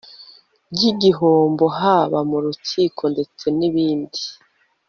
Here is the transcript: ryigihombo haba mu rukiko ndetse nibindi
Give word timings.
ryigihombo 0.73 1.65
haba 1.79 2.19
mu 2.29 2.37
rukiko 2.43 3.01
ndetse 3.13 3.45
nibindi 3.57 4.21